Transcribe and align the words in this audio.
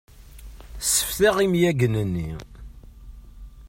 Sseftaɣ 0.79 1.37
imyagen-nni. 1.45 2.29